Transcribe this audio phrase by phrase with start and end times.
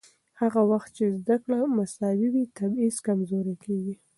[0.41, 3.95] هغه وخت چې زده کړه مساوي وي، تبعیض کمزورې کېږي.